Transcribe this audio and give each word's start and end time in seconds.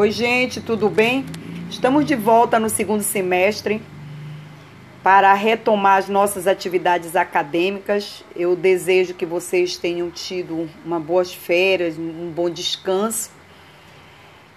Oi, 0.00 0.12
gente, 0.12 0.60
tudo 0.60 0.88
bem? 0.88 1.26
Estamos 1.68 2.04
de 2.06 2.14
volta 2.14 2.60
no 2.60 2.70
segundo 2.70 3.02
semestre 3.02 3.82
para 5.02 5.34
retomar 5.34 5.98
as 5.98 6.08
nossas 6.08 6.46
atividades 6.46 7.16
acadêmicas. 7.16 8.24
Eu 8.36 8.54
desejo 8.54 9.14
que 9.14 9.26
vocês 9.26 9.76
tenham 9.76 10.08
tido 10.08 10.70
uma 10.86 11.00
boas 11.00 11.34
férias, 11.34 11.98
um 11.98 12.30
bom 12.30 12.48
descanso. 12.48 13.28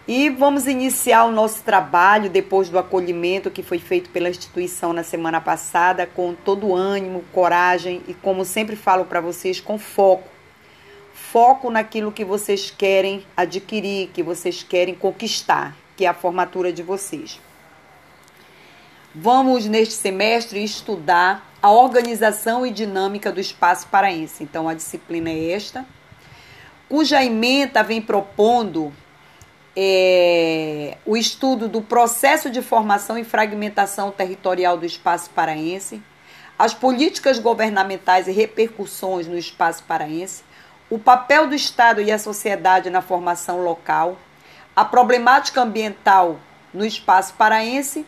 E 0.07 0.29
vamos 0.29 0.67
iniciar 0.67 1.23
o 1.23 1.31
nosso 1.31 1.63
trabalho 1.63 2.29
depois 2.29 2.69
do 2.69 2.77
acolhimento 2.77 3.49
que 3.49 3.63
foi 3.63 3.79
feito 3.79 4.11
pela 4.11 4.29
instituição 4.29 4.93
na 4.93 5.01
semana 5.01 5.41
passada, 5.41 6.05
com 6.05 6.35
todo 6.35 6.75
ânimo, 6.75 7.23
coragem 7.33 8.03
e, 8.07 8.13
como 8.13 8.45
sempre 8.45 8.75
falo 8.75 9.05
para 9.05 9.19
vocês, 9.19 9.59
com 9.59 9.79
foco 9.79 10.40
foco 11.21 11.69
naquilo 11.69 12.11
que 12.11 12.25
vocês 12.25 12.69
querem 12.71 13.25
adquirir, 13.37 14.09
que 14.09 14.21
vocês 14.21 14.63
querem 14.63 14.95
conquistar, 14.95 15.77
que 15.95 16.05
é 16.05 16.09
a 16.09 16.13
formatura 16.13 16.73
de 16.73 16.83
vocês. 16.83 17.39
Vamos, 19.13 19.65
neste 19.65 19.93
semestre, 19.93 20.63
estudar 20.63 21.49
a 21.61 21.71
organização 21.71 22.65
e 22.65 22.71
dinâmica 22.71 23.31
do 23.31 23.39
espaço 23.39 23.87
paraense. 23.87 24.43
Então, 24.43 24.67
a 24.67 24.73
disciplina 24.73 25.29
é 25.29 25.51
esta, 25.51 25.85
cuja 26.89 27.23
ementa 27.23 27.83
vem 27.83 28.01
propondo 28.01 28.91
é, 29.75 30.97
o 31.05 31.15
estudo 31.15 31.69
do 31.69 31.81
processo 31.81 32.49
de 32.49 32.61
formação 32.61 33.17
e 33.17 33.23
fragmentação 33.23 34.11
territorial 34.11 34.77
do 34.77 34.85
espaço 34.85 35.29
paraense, 35.29 36.01
as 36.59 36.73
políticas 36.73 37.39
governamentais 37.39 38.27
e 38.27 38.31
repercussões 38.31 39.27
no 39.27 39.37
espaço 39.37 39.83
paraense, 39.83 40.43
o 40.91 40.99
papel 40.99 41.47
do 41.47 41.55
Estado 41.55 42.01
e 42.01 42.11
a 42.11 42.19
sociedade 42.19 42.89
na 42.89 43.01
formação 43.01 43.63
local, 43.63 44.17
a 44.75 44.83
problemática 44.83 45.61
ambiental 45.61 46.37
no 46.73 46.85
espaço 46.85 47.33
paraense 47.35 48.05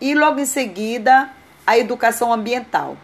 e, 0.00 0.14
logo 0.14 0.38
em 0.38 0.46
seguida, 0.46 1.30
a 1.66 1.76
educação 1.76 2.32
ambiental. 2.32 2.96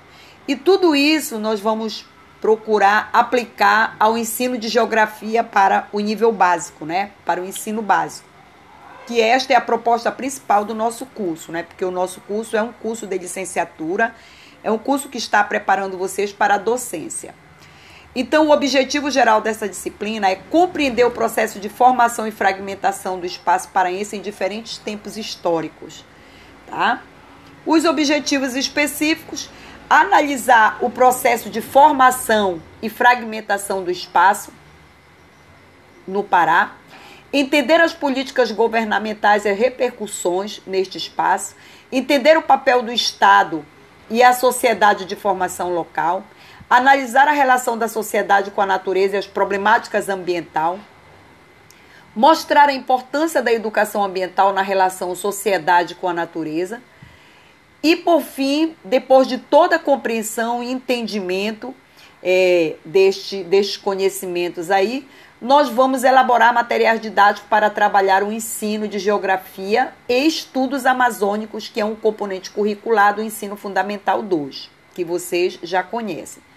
E 0.46 0.54
tudo 0.54 0.94
isso 0.94 1.36
nós 1.36 1.58
vamos 1.58 2.06
procurar 2.40 3.10
aplicar 3.12 3.96
ao 3.98 4.16
ensino 4.16 4.56
de 4.56 4.68
geografia 4.68 5.42
para 5.42 5.88
o 5.90 5.98
nível 5.98 6.30
básico, 6.30 6.86
né? 6.86 7.10
Para 7.24 7.42
o 7.42 7.44
ensino 7.44 7.82
básico. 7.82 8.28
Que 9.04 9.20
esta 9.20 9.52
é 9.52 9.56
a 9.56 9.60
proposta 9.60 10.12
principal 10.12 10.64
do 10.64 10.76
nosso 10.76 11.04
curso, 11.06 11.50
né? 11.50 11.64
Porque 11.64 11.84
o 11.84 11.90
nosso 11.90 12.20
curso 12.20 12.56
é 12.56 12.62
um 12.62 12.72
curso 12.72 13.04
de 13.04 13.18
licenciatura, 13.18 14.14
é 14.62 14.70
um 14.70 14.78
curso 14.78 15.08
que 15.08 15.18
está 15.18 15.42
preparando 15.42 15.98
vocês 15.98 16.32
para 16.32 16.54
a 16.54 16.58
docência. 16.58 17.34
Então, 18.14 18.48
o 18.48 18.52
objetivo 18.52 19.10
geral 19.10 19.40
dessa 19.40 19.68
disciplina 19.68 20.28
é 20.28 20.36
compreender 20.36 21.04
o 21.04 21.10
processo 21.10 21.60
de 21.60 21.68
formação 21.68 22.26
e 22.26 22.30
fragmentação 22.30 23.20
do 23.20 23.26
espaço 23.26 23.68
paraense 23.68 24.16
em 24.16 24.20
diferentes 24.20 24.78
tempos 24.78 25.16
históricos. 25.16 26.04
Tá? 26.66 27.02
Os 27.66 27.84
objetivos 27.84 28.56
específicos: 28.56 29.50
analisar 29.88 30.78
o 30.80 30.90
processo 30.90 31.50
de 31.50 31.60
formação 31.60 32.62
e 32.82 32.88
fragmentação 32.88 33.84
do 33.84 33.90
espaço 33.90 34.52
no 36.06 36.24
Pará, 36.24 36.72
entender 37.30 37.80
as 37.80 37.92
políticas 37.92 38.50
governamentais 38.50 39.44
e 39.44 39.52
repercussões 39.52 40.62
neste 40.66 40.96
espaço, 40.96 41.54
entender 41.92 42.38
o 42.38 42.42
papel 42.42 42.82
do 42.82 42.90
Estado 42.90 43.64
e 44.08 44.22
a 44.22 44.32
sociedade 44.32 45.04
de 45.04 45.14
formação 45.14 45.74
local 45.74 46.24
analisar 46.68 47.26
a 47.28 47.32
relação 47.32 47.78
da 47.78 47.88
sociedade 47.88 48.50
com 48.50 48.60
a 48.60 48.66
natureza 48.66 49.16
e 49.16 49.18
as 49.18 49.26
problemáticas 49.26 50.08
ambiental, 50.08 50.78
mostrar 52.14 52.68
a 52.68 52.72
importância 52.72 53.42
da 53.42 53.52
educação 53.52 54.04
ambiental 54.04 54.52
na 54.52 54.62
relação 54.62 55.14
sociedade 55.14 55.94
com 55.94 56.08
a 56.08 56.12
natureza 56.12 56.82
e, 57.82 57.96
por 57.96 58.20
fim, 58.20 58.76
depois 58.84 59.26
de 59.26 59.38
toda 59.38 59.76
a 59.76 59.78
compreensão 59.78 60.62
e 60.62 60.70
entendimento 60.70 61.74
é, 62.22 62.74
deste, 62.84 63.44
destes 63.44 63.76
conhecimentos 63.76 64.70
aí, 64.70 65.06
nós 65.40 65.68
vamos 65.68 66.02
elaborar 66.02 66.52
materiais 66.52 67.00
didáticos 67.00 67.48
para 67.48 67.70
trabalhar 67.70 68.24
o 68.24 68.32
ensino 68.32 68.88
de 68.88 68.98
geografia 68.98 69.92
e 70.08 70.26
estudos 70.26 70.84
amazônicos, 70.84 71.68
que 71.68 71.80
é 71.80 71.84
um 71.84 71.94
componente 71.94 72.50
curricular 72.50 73.14
do 73.14 73.22
ensino 73.22 73.54
fundamental 73.54 74.20
2, 74.20 74.68
que 74.94 75.04
vocês 75.04 75.56
já 75.62 75.84
conhecem. 75.84 76.47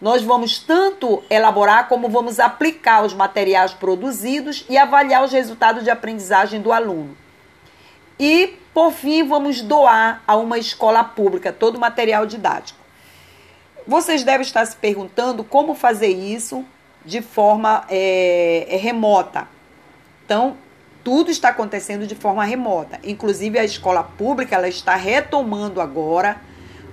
Nós 0.00 0.22
vamos 0.22 0.58
tanto 0.58 1.22
elaborar 1.30 1.88
como 1.88 2.08
vamos 2.08 2.38
aplicar 2.38 3.02
os 3.02 3.14
materiais 3.14 3.72
produzidos 3.72 4.64
e 4.68 4.76
avaliar 4.76 5.24
os 5.24 5.32
resultados 5.32 5.84
de 5.84 5.90
aprendizagem 5.90 6.60
do 6.60 6.70
aluno. 6.70 7.16
E, 8.18 8.58
por 8.74 8.92
fim, 8.92 9.26
vamos 9.26 9.62
doar 9.62 10.22
a 10.26 10.36
uma 10.36 10.58
escola 10.58 11.02
pública 11.02 11.52
todo 11.52 11.76
o 11.76 11.80
material 11.80 12.26
didático. 12.26 12.78
Vocês 13.86 14.22
devem 14.22 14.42
estar 14.42 14.66
se 14.66 14.76
perguntando 14.76 15.42
como 15.42 15.74
fazer 15.74 16.08
isso 16.08 16.64
de 17.04 17.22
forma 17.22 17.84
é, 17.88 18.76
remota. 18.80 19.48
Então, 20.24 20.56
tudo 21.02 21.30
está 21.30 21.50
acontecendo 21.50 22.06
de 22.06 22.14
forma 22.14 22.44
remota. 22.44 22.98
Inclusive, 23.04 23.58
a 23.58 23.64
escola 23.64 24.02
pública 24.02 24.56
ela 24.56 24.68
está 24.68 24.94
retomando 24.96 25.80
agora 25.80 26.36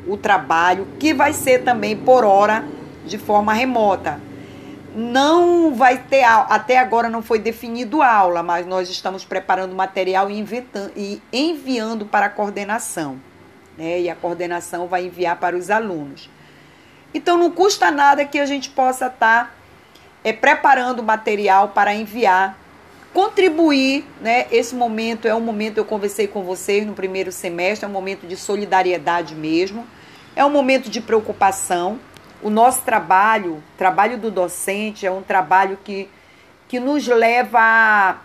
o 0.08 0.16
trabalho, 0.16 0.88
que 1.00 1.14
vai 1.14 1.34
ser 1.34 1.64
também 1.64 1.98
por 1.98 2.24
hora 2.24 2.64
de 3.06 3.18
forma 3.18 3.54
remota. 3.54 4.20
Não 4.96 5.74
vai 5.74 5.98
ter 5.98 6.24
até 6.24 6.78
agora 6.78 7.10
não 7.10 7.24
foi 7.24 7.40
definido 7.40 8.02
aula, 8.02 8.44
mas 8.44 8.66
nós 8.66 8.90
estamos 8.90 9.26
preparando 9.26 9.76
material 9.76 10.30
e, 10.30 11.22
enviando 11.32 12.06
para 12.06 12.28
a 12.28 12.30
coordenação. 12.30 13.20
Né? 13.76 14.02
E 14.02 14.10
a 14.10 14.16
coordenação 14.16 14.88
vai 14.88 15.08
enviar 15.08 15.38
para 15.38 15.58
os 15.58 15.72
alunos. 15.72 16.30
Então 17.14 17.38
não 17.38 17.50
custa 17.50 17.90
nada 17.90 18.26
que 18.26 18.40
a 18.40 18.46
gente 18.46 18.70
possa 18.70 19.08
estar 19.08 19.46
tá, 19.46 19.52
é, 20.24 20.32
preparando 20.32 21.02
material 21.02 21.70
para 21.70 21.94
enviar, 21.94 22.58
contribuir, 23.14 24.06
né? 24.20 24.48
Esse 24.52 24.74
momento 24.74 25.28
é 25.28 25.36
um 25.36 25.40
momento, 25.40 25.78
eu 25.78 25.86
conversei 25.86 26.28
com 26.28 26.44
vocês 26.44 26.86
no 26.86 26.94
primeiro 26.94 27.32
semestre, 27.32 27.86
é 27.86 27.88
um 27.88 27.92
momento 27.92 28.26
de 28.26 28.36
solidariedade 28.36 29.36
mesmo, 29.36 29.86
é 30.36 30.44
um 30.44 30.50
momento 30.50 30.90
de 30.90 31.00
preocupação 31.00 32.00
o 32.44 32.50
nosso 32.50 32.82
trabalho, 32.84 33.64
trabalho 33.78 34.18
do 34.18 34.30
docente, 34.30 35.06
é 35.06 35.12
um 35.12 35.24
trabalho 35.24 35.80
que, 35.84 36.10
que 36.68 36.80
nos 36.80 37.08
leva 37.08 37.58
a, 37.60 38.18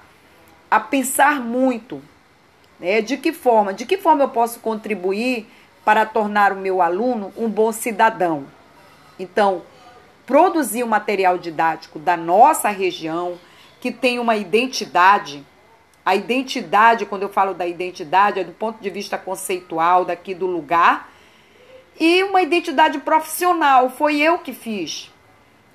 a 0.69 0.81
pensar 0.81 1.41
muito. 1.41 2.03
Né? 2.81 3.01
De 3.01 3.17
que 3.17 3.33
forma? 3.33 3.73
De 3.73 3.87
que 3.87 3.97
forma 3.97 4.25
eu 4.25 4.29
posso 4.29 4.59
contribuir 4.59 5.47
para 5.85 6.05
tornar 6.05 6.53
o 6.53 6.57
meu 6.57 6.83
aluno 6.83 7.33
um 7.37 7.49
bom 7.49 7.71
cidadão? 7.71 8.47
Então, 9.19 9.63
produzir 10.27 10.83
um 10.83 10.89
material 10.89 11.39
didático 11.39 11.99
da 11.99 12.17
nossa 12.17 12.69
região, 12.71 13.39
que 13.81 13.93
tem 13.93 14.19
uma 14.19 14.37
identidade. 14.37 15.47
A 16.05 16.17
identidade, 16.17 17.07
quando 17.07 17.23
eu 17.23 17.29
falo 17.29 17.55
da 17.55 17.67
identidade, 17.67 18.41
é 18.41 18.45
do 18.45 18.53
ponto 18.53 18.83
de 18.83 18.91
vista 18.91 19.17
conceitual 19.17 20.05
daqui 20.05 20.35
do 20.35 20.47
lugar 20.47 21.08
e 21.99 22.23
uma 22.25 22.43
identidade 22.43 22.99
profissional. 23.01 23.91
Foi 23.91 24.17
eu 24.17 24.39
que 24.39 24.53
fiz. 24.53 25.13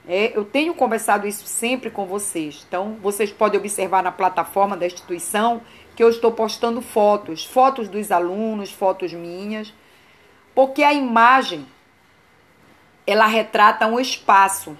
É, 0.08 0.38
eu 0.38 0.44
tenho 0.44 0.74
conversado 0.74 1.28
isso 1.28 1.46
sempre 1.46 1.90
com 1.90 2.06
vocês. 2.06 2.66
Então, 2.68 2.98
vocês 3.02 3.32
podem 3.32 3.60
observar 3.60 4.04
na 4.04 4.12
plataforma 4.12 4.76
da 4.76 4.86
instituição 4.86 5.62
que 5.96 6.04
eu 6.04 6.10
estou 6.10 6.32
postando 6.32 6.82
fotos, 6.82 7.46
fotos 7.46 7.88
dos 7.88 8.12
alunos, 8.12 8.72
fotos 8.72 9.14
minhas, 9.14 9.74
porque 10.56 10.84
a 10.84 10.94
imagem 10.94 11.66
ela 13.06 13.28
retrata 13.28 13.86
um 13.86 14.00
espaço 14.00 14.78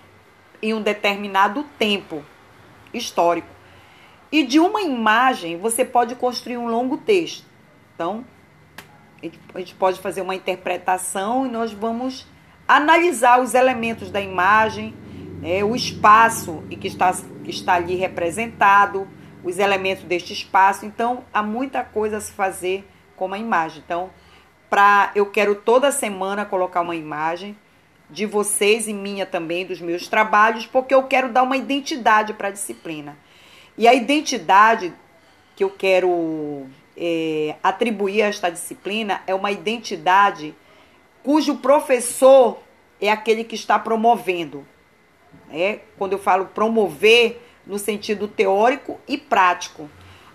em 0.62 0.74
um 0.74 0.82
determinado 0.82 1.64
tempo 1.78 2.24
histórico. 2.94 3.48
E 4.32 4.44
de 4.44 4.60
uma 4.60 4.82
imagem 4.82 5.58
você 5.58 5.86
pode 5.86 6.16
construir 6.16 6.58
um 6.58 6.68
longo 6.68 6.98
texto. 6.98 7.46
Então, 7.94 8.26
a 9.54 9.60
gente 9.60 9.76
pode 9.76 10.00
fazer 10.00 10.22
uma 10.22 10.36
interpretação 10.36 11.46
e 11.46 11.50
nós 11.50 11.72
vamos 11.72 12.28
analisar 12.68 13.42
os 13.42 13.54
elementos 13.54 14.10
da 14.10 14.20
imagem, 14.20 14.94
né, 15.42 15.64
o 15.64 15.76
espaço 15.76 16.64
que 16.70 16.88
está, 16.88 17.14
que 17.44 17.50
está 17.50 17.76
ali 17.76 17.96
representado, 17.96 19.08
os 19.44 19.60
elementos 19.60 20.04
deste 20.04 20.34
espaço. 20.34 20.86
Então, 20.86 21.24
há 21.34 21.44
muita 21.44 21.84
coisa 21.84 22.18
a 22.18 22.22
se 22.22 22.32
fazer 22.32 22.88
com 23.16 23.26
uma 23.26 23.38
imagem. 23.38 23.82
Então, 23.86 24.10
pra, 24.70 25.12
eu 25.16 25.26
quero 25.26 25.56
toda 25.56 25.92
semana 25.92 26.46
colocar 26.46 26.82
uma 26.82 26.96
imagem 26.96 27.58
de 28.10 28.26
vocês 28.26 28.88
e 28.88 28.94
minha 28.94 29.26
também, 29.26 29.66
dos 29.66 29.82
meus 29.82 30.08
trabalhos, 30.08 30.66
porque 30.66 30.94
eu 30.94 31.04
quero 31.04 31.30
dar 31.30 31.44
uma 31.44 31.58
identidade 31.58 32.34
para 32.34 32.50
a 32.50 32.52
disciplina. 32.52 33.18
E 33.78 33.88
a 33.88 33.94
identidade 33.94 34.94
que 35.56 35.64
eu 35.64 35.70
quero 35.70 36.68
é, 36.98 37.56
atribuir 37.64 38.24
a 38.24 38.28
esta 38.28 38.50
disciplina 38.50 39.22
é 39.26 39.34
uma 39.34 39.52
identidade 39.52 40.56
cujo 41.24 41.56
professor 41.56 42.60
é 43.00 43.12
aquele 43.12 43.44
que 43.44 43.56
está 43.56 43.80
promovendo. 43.80 44.66
Né? 45.48 45.80
Quando 45.98 46.14
eu 46.14 46.20
falo 46.20 46.46
promover, 46.46 47.42
no 47.66 47.80
sentido 47.80 48.28
teórico 48.28 49.00
e 49.08 49.18
prático. 49.18 49.90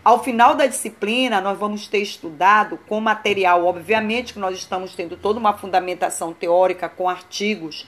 Ao 0.05 0.23
final 0.23 0.55
da 0.55 0.67
disciplina, 0.67 1.41
nós 1.41 1.59
vamos 1.59 1.87
ter 1.87 1.99
estudado 1.99 2.79
com 2.89 3.01
material, 3.01 3.67
obviamente 3.67 4.33
que 4.33 4.39
nós 4.39 4.57
estamos 4.57 4.95
tendo 4.95 5.17
toda 5.17 5.39
uma 5.39 5.53
fundamentação 5.53 6.33
teórica 6.33 6.89
com 6.89 7.09
artigos 7.09 7.87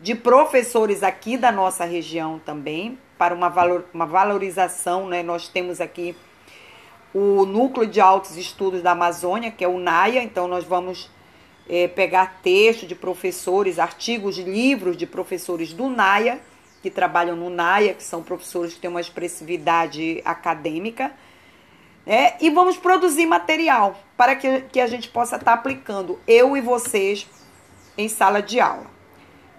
de 0.00 0.14
professores 0.14 1.02
aqui 1.02 1.36
da 1.36 1.52
nossa 1.52 1.84
região 1.84 2.38
também, 2.38 2.98
para 3.18 3.34
uma, 3.34 3.48
valor, 3.48 3.84
uma 3.92 4.06
valorização, 4.06 5.08
né? 5.08 5.22
Nós 5.24 5.48
temos 5.48 5.80
aqui 5.80 6.16
o 7.14 7.44
Núcleo 7.46 7.86
de 7.86 8.00
Altos 8.00 8.36
Estudos 8.36 8.82
da 8.82 8.92
Amazônia, 8.92 9.50
que 9.50 9.64
é 9.64 9.68
o 9.68 9.78
NAIA, 9.78 10.22
então 10.22 10.46
nós 10.46 10.64
vamos 10.64 11.10
é, 11.68 11.88
pegar 11.88 12.40
texto 12.42 12.86
de 12.86 12.94
professores, 12.94 13.78
artigos, 13.78 14.38
livros 14.38 14.96
de 14.96 15.06
professores 15.06 15.72
do 15.72 15.88
NAIA, 15.88 16.40
que 16.82 16.90
trabalham 16.90 17.36
no 17.36 17.50
NAIA, 17.50 17.94
que 17.94 18.02
são 18.02 18.22
professores 18.22 18.74
que 18.74 18.80
têm 18.80 18.90
uma 18.90 19.00
expressividade 19.00 20.22
acadêmica, 20.24 21.12
né? 22.06 22.36
e 22.40 22.50
vamos 22.50 22.76
produzir 22.76 23.26
material 23.26 23.98
para 24.16 24.36
que, 24.36 24.62
que 24.72 24.80
a 24.80 24.86
gente 24.86 25.08
possa 25.08 25.36
estar 25.36 25.52
tá 25.52 25.58
aplicando, 25.58 26.18
eu 26.26 26.56
e 26.56 26.60
vocês, 26.60 27.28
em 27.96 28.08
sala 28.08 28.40
de 28.40 28.60
aula. 28.60 28.86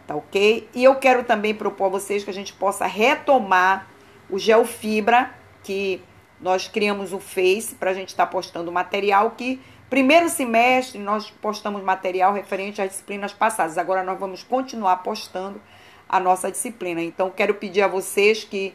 Tá 0.08 0.16
ok? 0.16 0.68
E 0.74 0.84
eu 0.84 0.96
quero 0.96 1.24
também 1.24 1.54
propor 1.54 1.86
a 1.86 1.90
vocês 1.90 2.24
que 2.24 2.30
a 2.30 2.34
gente 2.34 2.54
possa 2.54 2.88
retomar 2.88 3.88
o 4.30 4.40
Geofibra, 4.40 5.32
que 5.64 6.02
nós 6.42 6.68
criamos 6.68 7.14
o 7.14 7.20
Face 7.20 7.76
para 7.76 7.92
a 7.92 7.94
gente 7.94 8.10
estar 8.10 8.26
tá 8.26 8.32
postando 8.32 8.72
material 8.72 9.32
que 9.32 9.60
primeiro 9.90 10.30
semestre 10.30 11.00
nós 11.00 11.30
postamos 11.30 11.84
material 11.84 12.34
referente 12.34 12.82
às 12.82 12.90
disciplinas 12.90 13.34
passadas. 13.34 13.78
Agora 13.78 14.04
nós 14.04 14.20
vamos 14.20 14.44
continuar 14.44 14.98
postando 14.98 15.62
a 16.08 16.20
nossa 16.20 16.50
disciplina. 16.52 17.02
Então 17.02 17.30
quero 17.30 17.56
pedir 17.56 17.82
a 17.82 17.88
vocês 17.88 18.44
que 18.44 18.74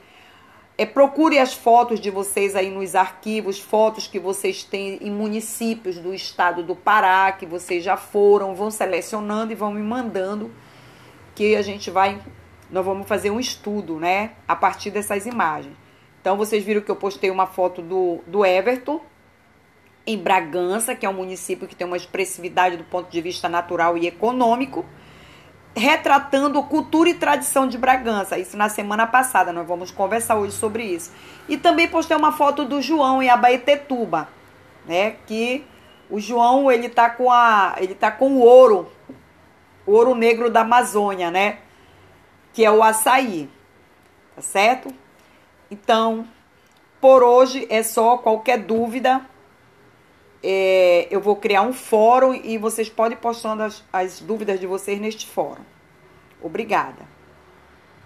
é, 0.76 0.84
procure 0.84 1.38
as 1.38 1.55
fotos 1.55 2.00
de 2.00 2.11
vocês 2.11 2.56
aí 2.56 2.70
nos 2.70 2.94
arquivos, 2.94 3.61
fotos 3.61 4.08
que 4.08 4.19
vocês 4.19 4.64
têm 4.64 4.99
em 5.00 5.11
municípios 5.11 5.99
do 5.99 6.12
estado 6.12 6.62
do 6.62 6.75
Pará, 6.75 7.31
que 7.32 7.46
vocês 7.46 7.82
já 7.82 7.96
foram, 7.96 8.55
vão 8.55 8.70
selecionando 8.70 9.52
e 9.52 9.55
vão 9.55 9.72
me 9.72 9.82
mandando, 9.82 10.50
que 11.34 11.55
a 11.55 11.62
gente 11.62 11.90
vai, 11.90 12.20
nós 12.70 12.84
vamos 12.84 13.06
fazer 13.06 13.31
um 13.31 13.38
estudo, 13.38 14.00
né, 14.00 14.32
a 14.49 14.56
partir 14.56 14.90
dessas 14.90 15.26
imagens. 15.26 15.83
Então, 16.25 16.38
vocês 16.38 16.65
viram 16.65 16.81
que 16.81 16.91
eu 16.91 16.97
postei 16.97 17.31
uma 17.31 17.47
foto 17.47 17.82
do, 17.82 18.21
do 18.26 18.47
Everton, 18.47 18.99
em 20.06 20.17
Bragança, 20.17 20.94
que 20.94 21.05
é 21.05 21.09
um 21.09 21.12
município 21.12 21.69
que 21.69 21.76
tem 21.76 21.87
uma 21.87 21.99
expressividade 21.99 22.79
do 22.79 22.85
ponto 22.85 23.11
de 23.11 23.21
vista 23.21 23.47
natural 23.47 23.99
e 23.99 24.06
econômico, 24.06 24.87
retratando 25.76 26.62
cultura 26.62 27.11
e 27.11 27.15
tradição 27.15 27.69
de 27.69 27.76
Bragança. 27.76 28.38
Isso 28.38 28.56
na 28.56 28.71
semana 28.71 29.06
passada, 29.06 29.53
nós 29.53 29.69
vamos 29.69 29.91
conversar 29.91 30.37
hoje 30.37 30.55
sobre 30.55 30.85
isso. 30.85 31.12
E 31.47 31.59
também 31.59 31.88
postei 31.88 32.17
uma 32.17 32.32
foto 32.32 32.65
do 32.65 32.81
João 32.81 33.23
em 33.23 33.29
Abaetetuba, 33.29 34.26
né, 34.87 35.17
que 35.26 35.62
o 36.09 36.19
João, 36.19 36.73
ele 36.73 36.88
tá 36.88 37.11
com 37.11 37.31
a, 37.31 37.75
ele 37.76 37.94
tá 37.94 38.11
com 38.11 38.32
o 38.32 38.41
ouro, 38.41 38.91
o 39.85 39.93
ouro 39.93 40.15
negro 40.15 40.49
da 40.50 40.62
Amazônia, 40.62 41.31
né? 41.31 41.59
Que 42.55 42.65
é 42.65 42.71
o 42.71 42.82
açaí. 42.82 43.50
Tá 44.35 44.41
certo? 44.41 45.03
Então, 45.70 46.26
por 47.00 47.22
hoje 47.22 47.66
é 47.70 47.82
só. 47.82 48.19
Qualquer 48.19 48.58
dúvida, 48.58 49.25
é, 50.43 51.08
eu 51.11 51.20
vou 51.20 51.37
criar 51.37 51.62
um 51.62 51.72
fórum 51.72 52.34
e 52.34 52.58
vocês 52.58 52.88
podem 52.88 53.16
postando 53.16 53.62
as, 53.62 53.84
as 53.93 54.20
dúvidas 54.20 54.61
de 54.61 54.66
vocês 54.66 55.00
neste 55.00 55.26
fórum. 55.26 55.64
Obrigada. 56.43 57.13